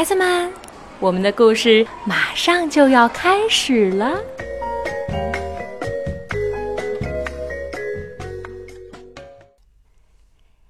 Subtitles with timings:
[0.00, 0.50] 孩子们，
[0.98, 4.18] 我们的故事马上就要开始了。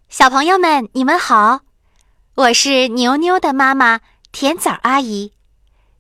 [0.09, 1.61] 小朋友们，你们好，
[2.35, 4.01] 我是牛牛的妈妈
[4.33, 5.33] 甜枣阿姨。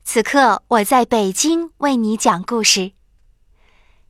[0.02, 2.90] 此刻我在北京为你讲故事。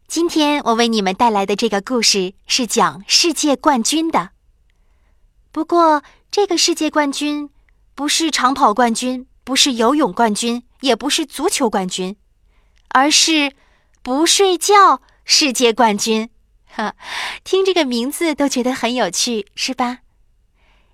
[0.08, 4.30] 今天我为你们带来的这个故事是讲世界冠军的。
[5.52, 7.50] 不过，这个世界冠军
[7.94, 12.16] 不是长跑冠军，不是游泳冠军，也不是足球冠军，
[12.88, 13.52] 而是
[14.02, 16.30] 不睡觉世界冠军。
[16.66, 16.94] 哈，
[17.44, 19.98] 听这个名字都觉得很有趣，是吧？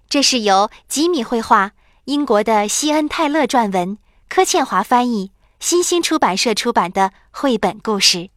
[0.09, 1.73] 这是由吉米绘画，
[2.05, 8.19] 英国的西恩泰勒撰文，柯倩华翻译，新星出版社出版的绘本故事《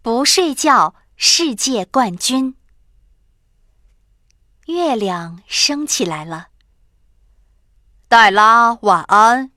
[0.00, 2.54] 不睡觉世界冠军》。
[4.72, 6.49] 月亮升起来了，
[8.10, 9.52] 黛拉，晚安。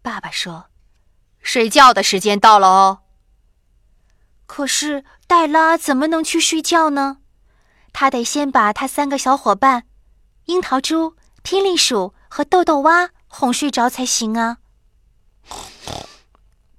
[0.00, 0.70] 爸爸说
[1.42, 3.00] ：“睡觉的时间到了哦。”
[4.48, 7.18] 可是黛拉怎么能去睡觉呢？
[7.92, 9.84] 她得先把她三个小伙伴——
[10.48, 14.56] 樱桃猪、霹雳鼠和豆豆蛙哄睡着才行啊！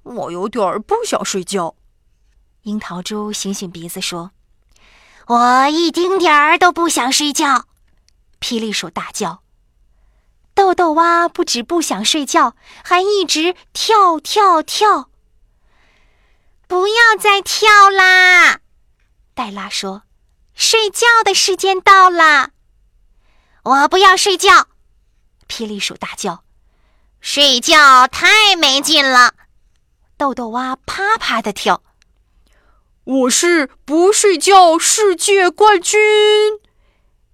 [0.01, 1.75] 我有点不想睡觉。
[2.63, 4.31] 樱桃猪醒醒鼻子说
[5.27, 7.67] ：“我一丁点儿都不想睡觉。”
[8.41, 9.43] 霹雳鼠大叫。
[10.61, 15.09] 豆豆蛙不止不想睡觉，还一直跳跳跳。
[16.67, 18.59] 不要再跳啦！
[19.33, 20.03] 黛拉说
[20.53, 22.51] ：“睡觉的时间到了。”
[23.65, 24.67] 我不要睡觉！
[25.47, 26.43] 霹雳鼠大叫
[27.19, 29.33] ：“睡觉太没劲了！”
[30.15, 31.81] 豆豆蛙啪啪的跳。
[33.03, 35.99] 我是不睡觉世界冠军！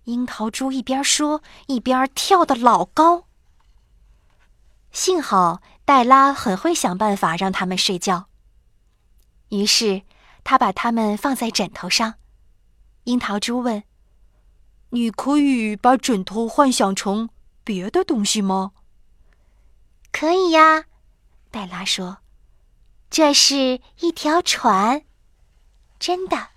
[0.08, 3.26] 樱桃猪一边说一边跳得老高。
[4.90, 8.30] 幸好黛拉很会想办法让他们睡觉。
[9.50, 10.04] 于是，
[10.46, 12.16] 他把它们放在枕头上。
[13.04, 13.84] 樱桃猪问
[14.92, 17.30] ：“你可以把枕头幻想成
[17.66, 18.72] 别的东西吗
[20.14, 20.86] ？”“可以呀。”
[21.52, 22.20] 黛拉说
[23.12, 25.04] ，“这是一条船，
[26.00, 26.52] 真的。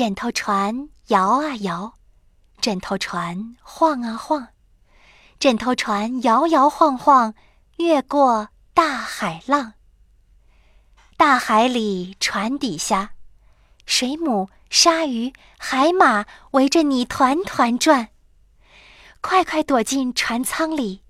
[0.00, 1.92] 枕头船摇啊摇，
[2.62, 4.48] 枕头船晃啊晃，
[5.38, 7.34] 枕头船摇摇晃晃，
[7.76, 9.74] 越过大海浪。”
[11.18, 13.10] 大海里，船底下，
[13.84, 18.08] 水母、鲨鱼、海马围着你团团转。
[19.20, 21.02] 快快躲进船舱里，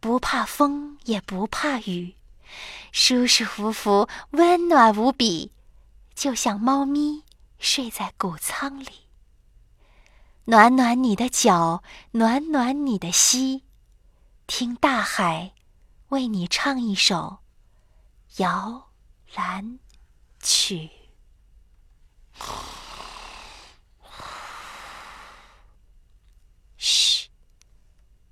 [0.00, 2.14] 不怕风也不怕雨，
[2.90, 5.52] 舒舒服服，温暖无比，
[6.14, 7.22] 就像猫咪
[7.60, 9.06] 睡在谷仓里。
[10.46, 13.64] 暖暖你的脚，暖暖你的膝，
[14.48, 15.52] 听大海
[16.08, 17.38] 为你唱一首
[18.38, 18.90] 摇。
[19.34, 19.78] 篮
[20.40, 20.90] 曲。
[26.76, 27.28] 嘘，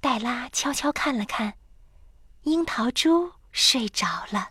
[0.00, 1.56] 黛拉悄悄看了看，
[2.42, 4.50] 樱桃猪睡着了。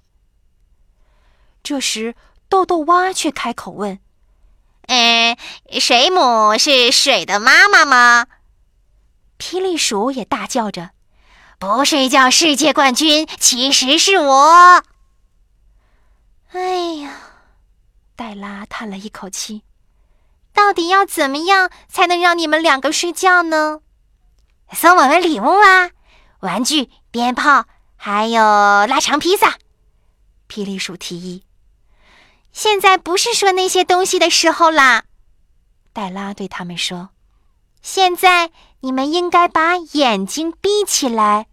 [1.62, 2.16] 这时，
[2.48, 4.00] 豆豆蛙却开口问
[4.88, 5.38] ：“嗯，
[5.80, 8.28] 水母是水的妈妈吗？”
[9.40, 10.90] 霹雳鼠也大叫着
[11.60, 14.84] ：“不睡觉世界冠军其实是我。”
[16.54, 17.12] 哎呀，
[18.16, 19.64] 黛拉叹了一口气。
[20.54, 23.82] 到底要怎么样才能让你们两个睡觉呢？
[24.74, 25.92] 送我们礼物啊，
[26.40, 27.66] 玩具、鞭炮，
[27.96, 29.60] 还有腊肠披萨。
[30.50, 31.44] 霹雳鼠提议。
[32.52, 35.06] 现在不是说那些东西的时候啦，
[35.94, 37.10] 黛拉对他们说。
[37.82, 41.48] 现在你们应该把眼睛闭起来。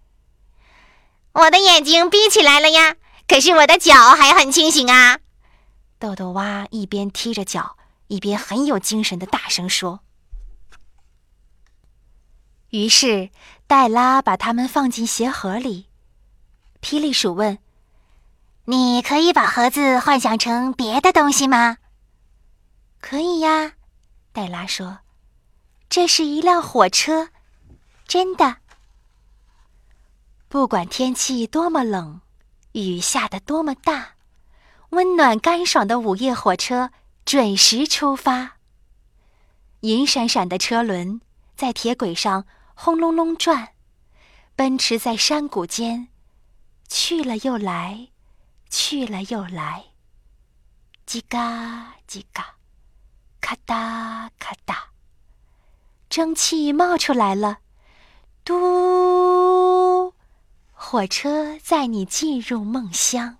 [1.32, 2.96] 我的眼睛闭起来了呀。
[3.26, 5.18] 可是我的脚还很清醒啊！
[5.98, 7.78] 豆豆蛙一边踢着脚，
[8.08, 10.00] 一边很有精神的大声说。
[12.68, 13.30] 于是
[13.66, 15.86] 黛拉把它们放进鞋盒里。
[16.82, 17.58] 霹雳鼠问
[18.64, 21.78] ：“你可以把盒子幻想成别的东西吗
[23.00, 23.74] ？”“可以呀。”
[24.32, 25.00] 黛拉说
[25.88, 27.28] ，“这是一辆火车，
[28.06, 28.56] 真的。
[30.48, 32.20] 不管天气多么冷。”
[32.76, 34.14] 雨下得多么大，
[34.88, 36.90] 温暖干爽的午夜火车
[37.24, 38.56] 准时出发。
[39.82, 41.20] 银闪闪的车轮
[41.54, 43.68] 在铁轨上轰隆隆转，
[44.56, 46.08] 奔驰在山谷间，
[46.88, 48.08] 去了又来，
[48.76, 49.84] 去了又来。
[51.06, 52.56] 叽嘎叽嘎，
[53.40, 54.88] 咔哒咔哒，
[56.10, 57.58] 蒸汽冒出来了，
[58.42, 60.12] 嘟。
[60.72, 63.38] 火车载你进入梦乡。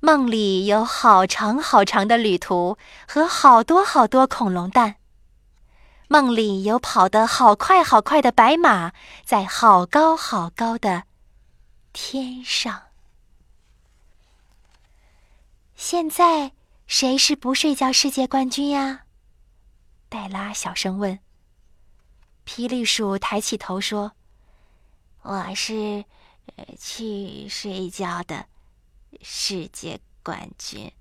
[0.00, 2.76] 梦里有好长好长的旅途
[3.08, 4.96] 和好多好多恐龙蛋。
[6.08, 8.92] 梦里有跑得好快好快的白马，
[9.24, 11.04] 在好高好高的
[11.94, 12.87] 天上。
[15.90, 16.52] 现在
[16.86, 19.06] 谁是不睡觉世界冠军呀？
[20.10, 21.18] 黛拉小声问。
[22.44, 24.12] 霹雳鼠抬起头说
[25.24, 26.04] ：“我是
[26.78, 28.44] 去睡觉的
[29.22, 30.92] 世界冠军。”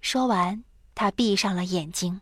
[0.00, 0.62] 说完，
[0.94, 2.20] 他闭上了眼睛。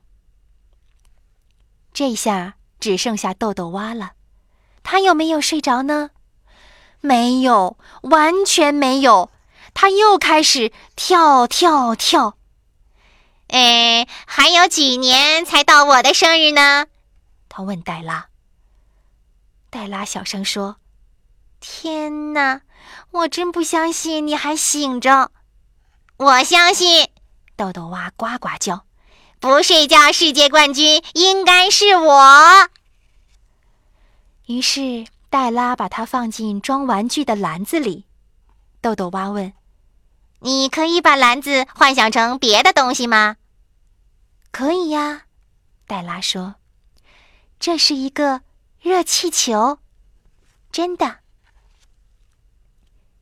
[1.93, 4.15] 这下只剩下豆豆蛙了，
[4.83, 6.09] 他有没有睡着呢？
[7.03, 9.31] 没有，完全没有。
[9.81, 12.37] 他又开始跳跳跳。
[13.47, 16.89] 哎，还有几年才到我的生日呢？
[17.49, 18.27] 他问黛拉。
[19.71, 20.79] 黛拉小声说
[21.61, 22.63] ：“天哪，
[23.13, 25.31] 我真不相信你还醒着。”
[26.19, 27.11] 我相信。
[27.55, 28.85] 豆豆蛙呱呱叫。
[29.39, 32.69] 不睡觉世界冠军应该是我。
[34.47, 38.07] 于是黛拉把它放进装玩具的篮子里。
[38.81, 39.53] 豆豆蛙问
[40.41, 43.37] ：“你可以把篮子幻想成别的东西吗
[44.53, 45.23] ？”“可以呀。”
[45.87, 46.57] 黛拉说
[47.59, 48.43] ，“这是一个
[48.81, 49.79] 热气球，
[50.71, 51.19] 真的。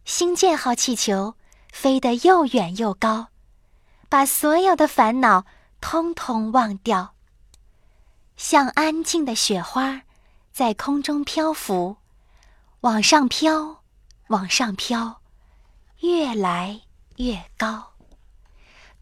[0.04, 1.34] 星舰号气球
[1.72, 3.28] 飞得又远又高，
[4.08, 5.44] 把所有的烦恼。”
[5.78, 7.14] 通通忘掉，
[8.36, 10.02] 像安静的雪花，
[10.50, 11.98] 在空中漂浮，
[12.80, 13.84] 往上飘，
[14.28, 15.20] 往上飘，
[16.00, 16.80] 越来
[17.16, 17.92] 越高，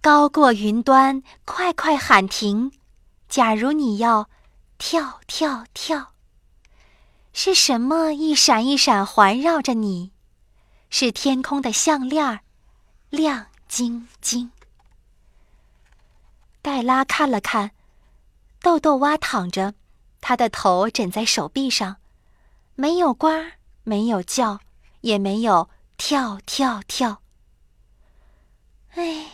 [0.01, 1.23] 高过云端。
[1.45, 2.73] 快快喊停！
[3.29, 4.29] 假如你要
[4.79, 6.13] 跳跳跳，
[7.33, 10.13] 是什么一闪一闪环绕着你？
[10.91, 12.41] 是天空的项链儿，
[13.11, 14.53] 亮晶晶。
[16.63, 17.73] 黛拉看了看，
[18.61, 19.75] 豆豆蛙躺着，
[20.21, 21.97] 他的头枕在手臂上，
[22.77, 23.29] 没有呱，
[23.83, 24.61] 没有叫，
[25.01, 27.24] 也没有跳跳跳。
[28.95, 29.27] 哎，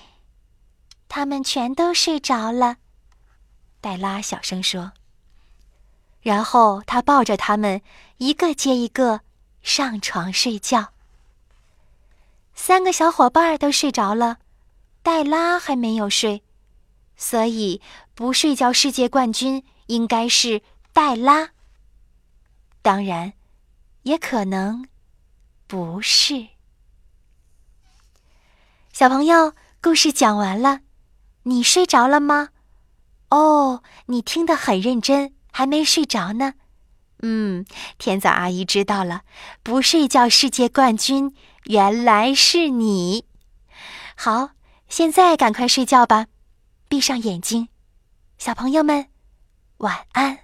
[1.09, 2.77] 他们全都睡着了，
[3.81, 4.93] 黛拉小声说。
[6.23, 7.81] 然后他抱着他们，
[8.19, 9.21] 一个接一个
[9.63, 10.93] 上床睡觉。
[12.55, 14.39] 三个小伙伴都睡着了，
[15.03, 16.43] 黛拉还没有睡。
[17.17, 17.81] 所以，
[18.15, 21.51] 不睡觉世界冠军应该是黛拉。
[22.83, 23.35] 当然，
[24.03, 24.89] 也可能
[25.67, 26.49] 不是。
[29.01, 30.81] 小朋友，故事讲完了，
[31.45, 32.51] 你睡着了吗？
[33.31, 36.53] 哦，你听得很认真，还没睡着呢。
[37.23, 37.65] 嗯，
[37.97, 39.23] 天早阿姨知道了，
[39.63, 43.25] 不睡觉世界冠军原来是你。
[44.17, 44.51] 好，
[44.91, 46.27] 现在赶快睡觉吧。
[46.87, 47.69] 闭上眼睛，
[48.37, 49.07] 小朋友们，
[49.79, 50.41] 晚安。